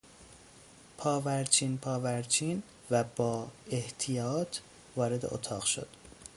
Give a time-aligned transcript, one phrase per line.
[0.97, 4.57] پاورچین پاورچین و با احتیاط
[4.95, 5.87] وارد اتاق شد.